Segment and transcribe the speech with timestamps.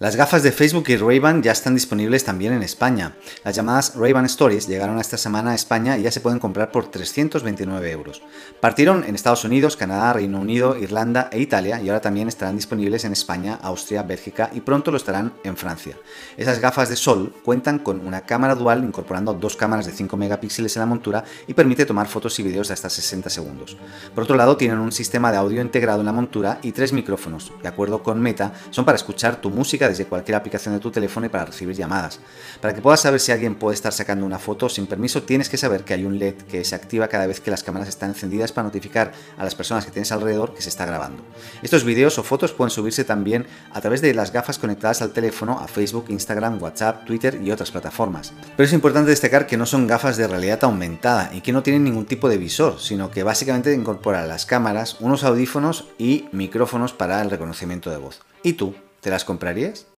[0.00, 3.14] Las gafas de Facebook y Ray-Ban ya están disponibles también en España.
[3.44, 6.90] Las llamadas Ray-Ban Stories llegaron esta semana a España y ya se pueden comprar por
[6.90, 8.20] 329 euros.
[8.60, 13.04] Partieron en Estados Unidos, Canadá, Reino Unido, Irlanda e Italia y ahora también estarán disponibles
[13.04, 15.96] en España, Austria, Bélgica y pronto lo estarán en Francia.
[16.36, 20.74] Esas gafas de sol cuentan con una cámara dual incorporando dos cámaras de 5 megapíxeles
[20.74, 23.76] en la montura y permite tomar fotos y vídeos de hasta 60 segundos.
[24.12, 27.52] Por otro lado, tienen un sistema de audio integrado en la montura y tres micrófonos.
[27.62, 31.26] De acuerdo con Meta, son para escuchar tu música desde cualquier aplicación de tu teléfono
[31.26, 32.20] y para recibir llamadas.
[32.60, 35.56] Para que puedas saber si alguien puede estar sacando una foto sin permiso, tienes que
[35.56, 38.52] saber que hay un LED que se activa cada vez que las cámaras están encendidas
[38.52, 41.22] para notificar a las personas que tienes alrededor que se está grabando.
[41.62, 45.58] Estos vídeos o fotos pueden subirse también a través de las gafas conectadas al teléfono
[45.58, 48.32] a Facebook, Instagram, WhatsApp, Twitter y otras plataformas.
[48.56, 51.84] Pero es importante destacar que no son gafas de realidad aumentada y que no tienen
[51.84, 57.20] ningún tipo de visor, sino que básicamente incorporan las cámaras, unos audífonos y micrófonos para
[57.22, 58.20] el reconocimiento de voz.
[58.42, 58.74] ¿Y tú?
[59.04, 59.86] ¿Te las comprarías?